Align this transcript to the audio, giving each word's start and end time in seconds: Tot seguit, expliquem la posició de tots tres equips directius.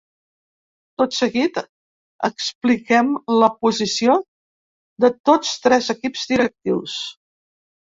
Tot 1.01 1.17
seguit, 1.17 1.59
expliquem 2.29 3.13
la 3.37 3.53
posició 3.67 4.19
de 5.07 5.15
tots 5.31 5.57
tres 5.69 5.95
equips 5.99 6.31
directius. 6.37 7.03